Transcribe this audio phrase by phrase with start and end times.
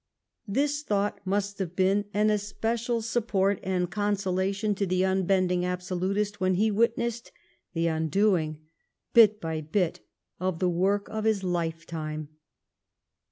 [0.47, 6.55] This thought must have been an especial support and consolation to the unbending absolutist when
[6.55, 7.31] he witnessed
[7.75, 8.61] the undoing,
[9.13, 9.99] bit by bit,
[10.39, 12.29] of the work of his lifetime.